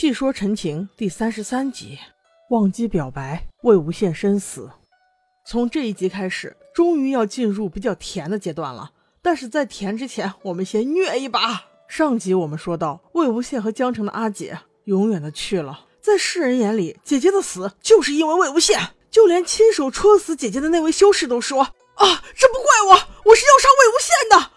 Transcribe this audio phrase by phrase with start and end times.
[0.00, 1.98] 细说陈情第三十三集，
[2.48, 4.70] 忘机表白，魏无羡身死。
[5.46, 8.92] 从这一集开始，终于要进入比较甜的阶段了。
[9.20, 11.66] 但是在甜之前，我们先虐一把。
[11.86, 15.84] 上集我们说到，魏无羡和江城的阿姐永远的去了。
[16.00, 21.60] 在世人眼里，姐姐的死就是因为魏无羡，就连亲手戳死姐姐的那位修士都说
[21.96, 22.94] ：“啊，这不怪我，
[23.26, 24.52] 我是要杀魏无羡的。”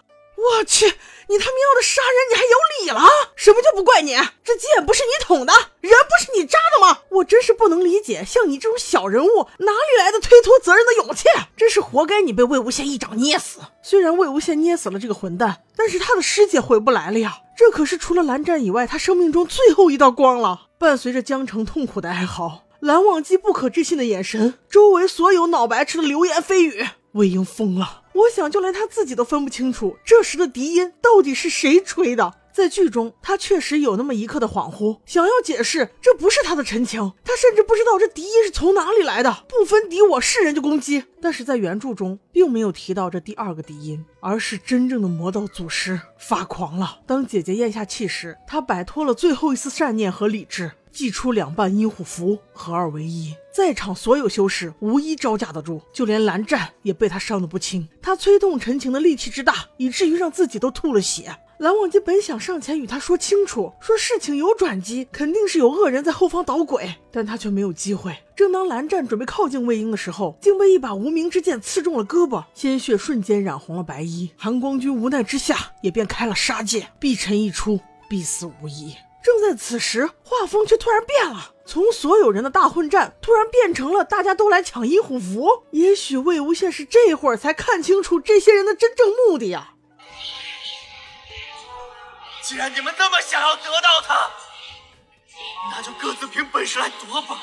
[0.58, 0.94] 我去，
[1.28, 3.10] 你他喵的杀人你还有理了？
[3.34, 4.14] 什么就不怪你？
[4.44, 7.00] 这剑不是你捅的，人不是你扎的吗？
[7.10, 11.28] 我真是不能理解，像你这种小人物哪里来的推脱责任的勇气？
[11.56, 13.60] 真是活该你被魏无羡一掌捏死。
[13.82, 17.38] 虽然魏无羡捏死了这个混蛋，但是他的师姐回不来了呀。
[17.56, 20.68] 这可是除了蓝湛以外，他生命中最后一道光了。
[20.78, 28.02] 伴随着江澄痛苦的哀嚎，蓝忘机不可置信的眼神，周围所有脑白痴的流言蜚语，魏婴疯了。
[28.14, 32.32] 我想，就连他自己都分不清楚这时的笛音到底是谁吹的。
[32.52, 41.02] 在剧中，他确实有那么一刻的恍惚，想要解释这不是他的陈情，他甚至不知道这笛音是从哪里来的，不分敌我，是人就攻击。
[41.20, 47.00] 但是在原著中，并没有提到这第二个笛音，而是真正的魔道祖师发狂了。
[47.08, 50.70] 当姐姐咽下气时，他摆脱了最后一丝善念和理智。
[50.94, 57.86] 祭出两半阴虎符，合二为一，在场所有修士无一招架得住，就连蓝湛也被他伤得不轻。
[58.00, 61.36] 他催动陈情的力气之大，以至于让自己都吐了血。
[61.58, 68.16] 蓝忘机本想上前与他说清楚，说事情有转机，肯定是有恶人在后方捣鬼，但他却没有机会。
[68.36, 74.30] 正当蓝湛准备靠近魏婴的时候，竟被一把无名之剑刺中了胳膊，鲜血瞬间染红了白衣。
[74.36, 78.94] 韩光君无奈之下，也便开了杀戒，必沉一出，必死无疑。
[79.24, 85.64] 正在此时，画风却突然变了，从所有人的大混战，突然变成了大家都来抢阴虎符。
[85.70, 89.70] 也许魏无羡是这会儿才看清楚这些人的真正目的呀。
[92.42, 94.14] 既然你们那么想要得到它，
[95.70, 97.40] 那就各自凭本事来夺吧。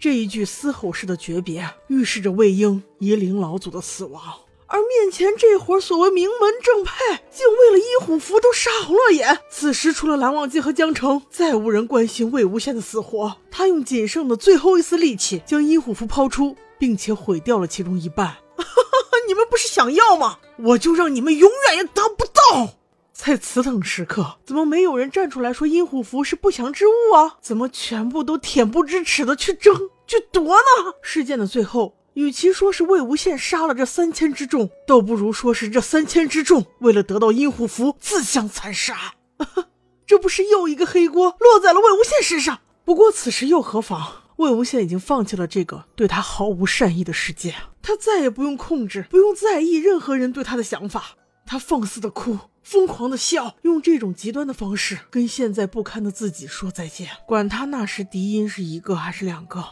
[0.00, 4.22] 这一句嘶吼式的诀别，预示着魏婴夷陵老祖的死亡。
[4.70, 9.38] 而面前这伙所谓名门正派，竟为了阴虎符都杀红了眼。
[9.50, 13.34] 此时，除了蓝忘机和江澄，再无人关心魏无羡的死活。
[13.50, 18.36] 他用仅剩的最后一丝力气，将阴虎符抛出，并且毁掉了其中一半。
[19.26, 20.38] 你们不是想要吗？
[20.58, 22.74] 我就让你们永远也得不到。
[23.14, 27.36] 在此等时刻，怎么没有人站出来说阴虎符是不祥之物啊？
[27.40, 29.74] 怎么全部都恬不知耻的去争
[30.06, 30.94] 去夺呢？
[31.00, 31.94] 事件的最后。
[32.18, 39.14] 与其说是魏无羡杀了这三千之众，倒不如说是这三千之众为了得到阴虎符自相残杀。
[40.04, 42.58] 这不是又一个黑锅落在了魏无羡身上？
[42.84, 44.24] 不过此时又何妨？
[44.38, 51.10] 魏无羡已经放弃了这个对他毫无善意的世界，他再也不用控制，不用在意任何人对他的想法。
[51.46, 57.08] 他放肆的哭，疯狂的笑，用这种极端的方式跟现在不堪的自己说再见。
[57.28, 59.64] 管他那时敌音是一个还是两个，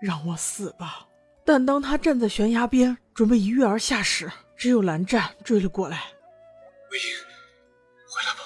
[0.00, 1.05] 让我死吧。
[1.46, 6.02] 但当他站在悬崖边准备一跃而下时，只有蓝湛追了过来。
[6.90, 7.04] 魏婴，
[8.08, 8.40] 回来吧。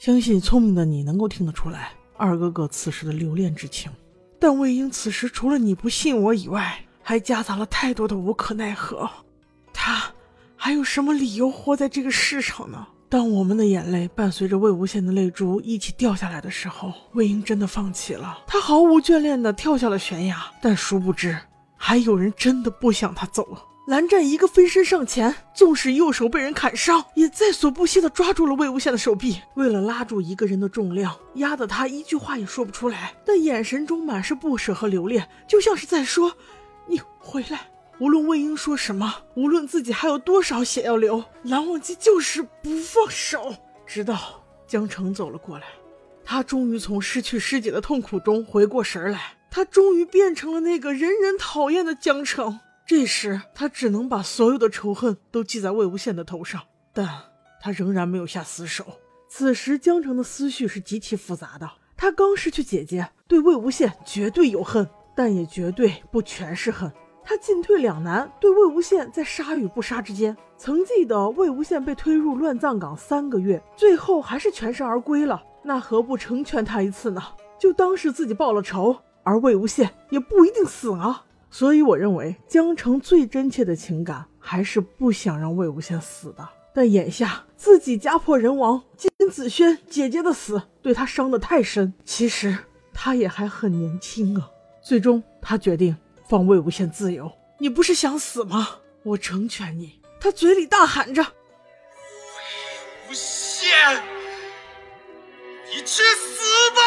[0.00, 3.92] 相信聪明的你能够听得出来二哥哥此时的留恋之情。
[4.40, 9.08] 但魏婴此时除了你不信我以外，还夹杂了太多的无可奈何。
[9.72, 10.12] 他
[10.56, 12.88] 还有什么理由活在这个世上呢？
[13.08, 18.42] 当我们的眼泪伴随着魏无羡的泪珠一起掉下来的时候，魏婴真的放弃了。
[18.48, 21.38] 他毫无眷恋地跳下了悬崖，但殊不知。
[21.82, 23.64] 还有人真的不想他走了。
[23.86, 29.40] 蓝湛一个飞身上前，纵使右手被人砍伤，也在所不惜地抓住了魏无羡的手臂。
[29.54, 36.36] 为了拉住一个人的重量，压得他一句话也说不出来，但眼神中满是不舍和留恋，就像是在说
[36.86, 37.62] ：“你回来。”
[37.98, 43.54] 无论魏婴说什么，无论自己还有多少血要流，蓝忘机就是不放手。
[43.86, 45.64] 直到江澄走了过来，
[46.24, 49.32] 他终于从失去师姐的痛苦中回过神来。
[49.50, 52.60] 他终于变成了那个人人讨厌的江城。
[52.86, 56.62] 这时，他只能把所有的仇恨都记在魏无羡的头上，
[56.92, 57.08] 但
[57.60, 58.84] 他仍然没有下死手。
[59.28, 61.70] 此时，江城的思绪是极其复杂的。
[61.96, 66.90] 他刚失去姐姐，对魏无羡绝对有恨，但也绝对不全是恨。
[67.22, 70.36] 他进退两难，对魏无羡在杀与不杀之间。
[70.56, 77.22] 曾记得魏无羡被推入乱葬岗三个月，最后还是全身而归了，那何不成全他一次呢？
[77.58, 78.96] 就当是自己报了仇。
[79.22, 86.48] 而魏无羡也不一定死啊，所以我认为江澄最真切的情感还是不想让魏无羡死的。
[86.72, 92.56] 但眼下自己家破人亡，金子轩姐姐的死对他伤得太深，其实
[92.94, 94.48] 他也还很年轻啊。
[94.82, 95.96] 最终他决定
[96.28, 97.30] 放魏无羡自由。
[97.58, 98.78] 你不是想死吗？
[99.02, 100.00] 我成全你。
[100.20, 101.28] 他嘴里大喊着：“魏
[103.10, 104.00] 无羡，
[105.66, 106.80] 你去死吧！”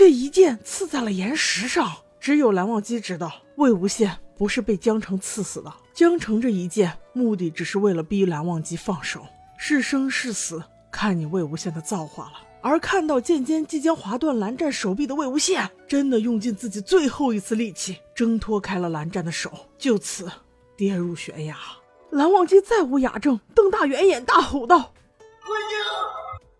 [0.00, 1.92] 却一剑刺在了岩石上。
[2.18, 5.70] 只有蓝忘机知道，魏无羡不是被江澄刺死的。
[5.92, 9.26] 江澄这一剑，目的只是为了逼蓝忘机放手，
[9.58, 12.40] 是生是死，看你魏无羡的造化了。
[12.62, 20.32] 而看到剑尖即将划断蓝湛手臂的魏无羡，真的用尽自己最后一次力气挣脱开了蓝湛的手，就此
[20.78, 21.54] 跌入悬崖。
[22.08, 24.78] 蓝忘机再无雅正，瞪大圆眼，大吼道
[25.44, 25.78] ：“魏婴！”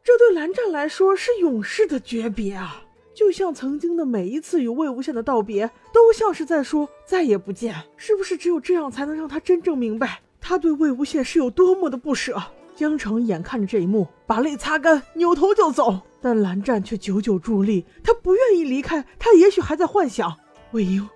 [0.05, 2.83] 这对蓝湛来说是永世的诀别啊！
[3.13, 7.75] 就像曾经的每一次与魏无羡的道别，都像是在说再也不见。
[7.97, 12.41] 是不是只有这样才能让他真正明白，他对魏无羡是有多么的不舍？
[12.77, 16.01] 江澄眼看着这一幕，把泪擦干，扭头就走。
[16.23, 19.05] 但蓝湛却久久伫立，他不愿意离开。
[19.19, 20.35] 他也许还在幻想
[20.73, 21.07] 魏婴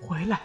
[0.00, 0.42] 回来。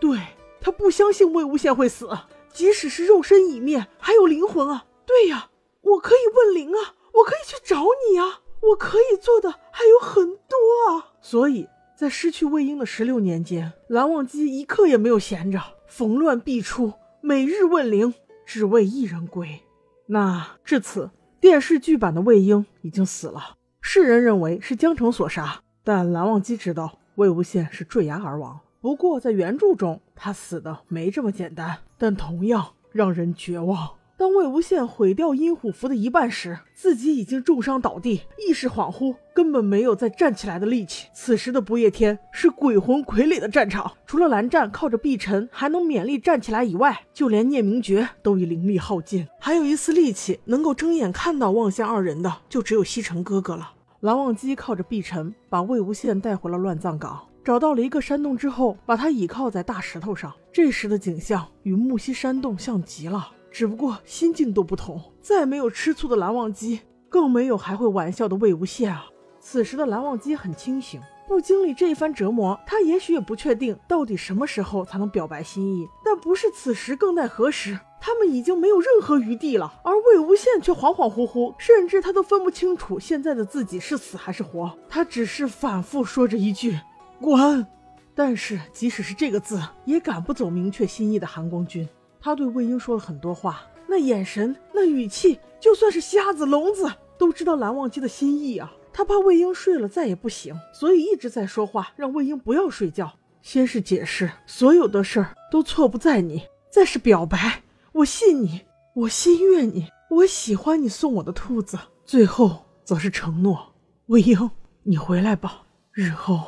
[0.00, 0.18] 对
[0.60, 2.08] 他不相信魏无羡会死，
[2.52, 4.86] 即使是肉身已灭，还有灵魂啊。
[5.06, 5.50] 对呀，
[5.82, 8.40] 我可以问灵啊，我可以去找你啊。
[8.60, 10.56] 我可以做的还有很多
[10.88, 18.12] 啊，所以在失去魏婴的十六年间，蓝忘机一刻也没有闲着，逢乱必出，每日问灵，
[18.44, 19.60] 只为一人归。
[20.06, 21.08] 那至此，
[21.40, 28.58] 电视剧版的魏婴已经死了，世人认为是江澄所杀，但蓝忘机知道魏无羡是坠崖而亡。
[28.80, 33.90] 不过在原著中，他死的没这么简单，但同样让人绝望。
[34.18, 41.06] 当魏无羡毁掉阴虎符的一半时，自己已经重伤倒地，意识恍惚，根本没有再站起来的力气。
[41.14, 53.70] 此时的不夜天是鬼魂傀儡的战场，除了蓝湛靠着碧晨还能勉力站起来以外，就连聂明珏都已灵力耗尽，还有一丝力气能够睁眼看到望仙二人的，就只有西城哥哥了。
[54.00, 60.34] 蓝忘机靠着碧晨把魏无羡带回了乱葬岗，找到了一个山洞之后，把他倚靠在大石头上。
[60.52, 63.30] 这时的景象与木溪山洞像极了。
[63.50, 69.06] 只不过心境都不同，再没有吃醋的蓝忘机，更没有还会玩笑的魏无羡啊！
[69.40, 75.88] 此时的蓝忘机很清醒，不经历这一番折磨，他也许也不确定到底什么时候才能表白心意。
[76.04, 77.78] 但不是此时，更待何时？
[78.00, 79.80] 他们已经没有任何余地了。
[79.82, 84.72] 而魏无羡却恍恍惚惚，甚至他都分不清楚现在的自己是死还是活。
[84.88, 86.78] 他只是反复说着一句
[87.20, 87.66] “滚”，
[88.14, 91.88] 但是即使是这个字，也赶不走明确心意的韩光君。
[92.20, 98.72] 他对魏婴说了很多话，那眼神，那语气，就算是瞎子聋子都知道蓝忘机的心意啊。
[98.92, 103.12] 他怕魏婴睡了再也不醒，所以一直在说话，让魏婴不要睡觉。
[103.40, 107.62] 先是解释，所有的事儿都错不在你；再是表白，
[107.92, 108.62] 我信你，
[108.94, 113.72] 我心悦你，我喜欢你送我的兔子；最后则是承诺，
[114.06, 114.50] 魏婴，
[114.82, 115.62] 你回来吧，
[115.92, 116.40] 日后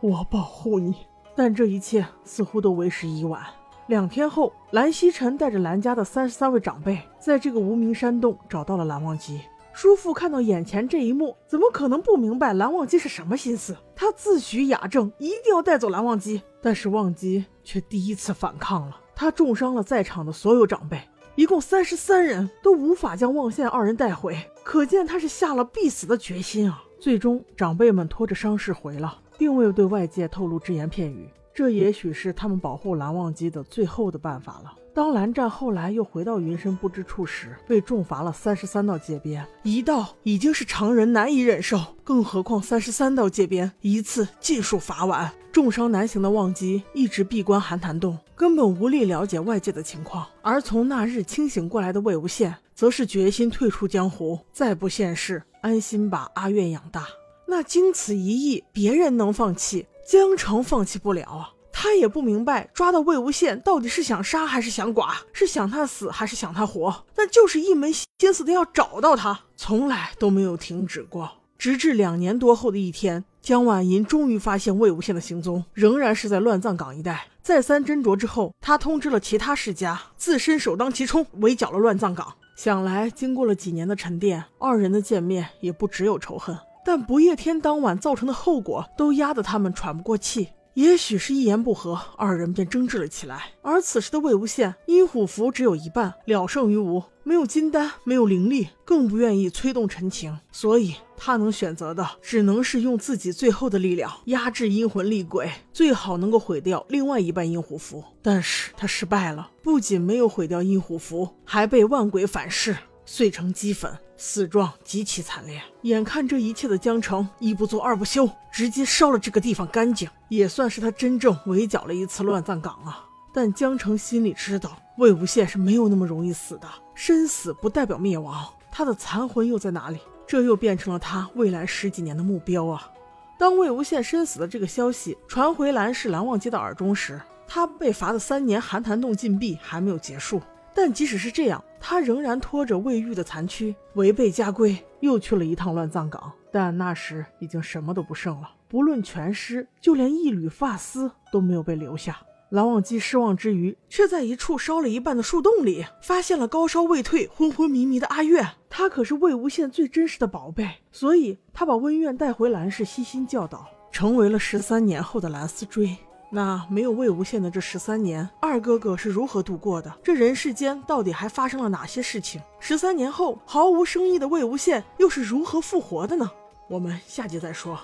[0.00, 0.94] 我保护你。
[1.34, 3.42] 但这一切似乎都为时已晚。
[3.86, 9.40] 两天后，蓝曦臣带着蓝家的三十三位长辈，在这个无名山洞找到了蓝忘机。
[9.72, 13.76] 叔父看到眼前这一幕，怎么可能不明白蓝忘机是什么心思？
[13.94, 16.42] 他自诩雅正，一定要带走蓝忘机。
[16.60, 21.00] 但是忘机却第一次反抗了，他重伤了在场的所有长辈，
[21.36, 26.82] 一共三十三人都无法将望羡二人带回，可见他是下了必死的决心啊！
[26.98, 31.28] 最终，长辈们拖着伤势回了，并未对外界透露只言片语。
[31.56, 34.74] 这也许是他们保护蓝忘机的最后的办法了。
[34.92, 45.32] 当蓝湛后来又回到云深不知处时，被重罚了三十三道界边，一道已经是常人难以忍受，更何况三十三道界边，一次尽数罚完。
[45.50, 50.26] 重伤难行的忘机一直闭关寒潭洞，根本无力了解外界的情况。
[50.42, 57.06] 而从那日清醒过来的魏无羡，则是决心退出江湖，再不现世，安心把阿苑养大。
[57.48, 59.86] 那经此一役，别人能放弃？
[60.06, 71.28] 江澄放弃不了啊，他也不明白抓到魏无羡到底是想杀还是想剐，是想他死还是想他活，但就是一门心思的要找到他，从来都没有停止过。
[71.58, 77.26] 直至两年多后的一天，江婉银终于发现魏无羡的行踪，仍然是在乱葬岗一带。
[77.42, 82.32] 再三斟酌之后，他通知了其他世家，自身首当其冲围剿了乱葬岗。
[82.54, 86.56] 想来，经过了几年的沉淀，二人的见面也不只有仇恨。
[86.86, 90.50] 但不夜天当晚造成的后果，都压得他们喘不过气。
[90.74, 93.46] 也许是一言不合，二人便争执了起来。
[93.62, 108.04] 而此时的魏无羡，阴虎符只有一半，了胜于无，没有金丹，没有灵力，更不愿意催动陈情，所以他能选择的，只能是用自己最后的力量压制阴魂厉鬼，最好能够毁掉另外一半阴虎符。
[108.22, 112.76] 但是他失败了，不仅没有毁掉阴虎符，还被万鬼反噬，
[113.06, 113.90] 碎成齑粉。
[114.18, 123.04] 死状极其惨烈，眼看这一切的江澄一不做二不休，直接烧了这个地方干净，也算是他真正围剿了一次乱葬岗啊。
[123.34, 129.98] 但江澄心里知道，魏无羡是没有那么容易死的，身死不代表灭亡，他的残魂又在哪里？
[130.26, 132.90] 这又变成了他未来十几年的目标啊。
[133.38, 140.40] 当魏无羡身死的这个消息传回蓝氏蓝忘机的耳中时，他被罚的三年寒潭洞禁闭还没有结束。
[140.74, 146.32] 但即使是这样，他仍然拖着魏玉的残躯，违背家规，又去了一趟乱葬岗。
[146.50, 152.18] 但那时已经什么都不剩了，不论全尸，就连一缕发丝都没有被留下。
[152.48, 158.44] 蓝忘机失望之余，却在一处烧了一半的树洞里，发现了高烧未退、昏昏迷迷的阿月。
[158.68, 165.96] 他可是魏无羡最珍视的宝贝，所以他把温苑带回蓝氏，悉心教导，成为了十三年后的蓝思追。
[166.28, 169.92] 那没有魏无羡的这十三年，二哥哥是如何度过的？
[170.02, 172.40] 这人世间到底还发生了哪些事情？
[172.58, 176.30] 十三年后，毫无生意的魏无羡又是如何复活的呢？
[176.68, 177.78] 我们下集再说。